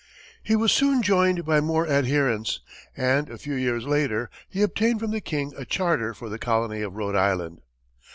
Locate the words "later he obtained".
3.85-4.99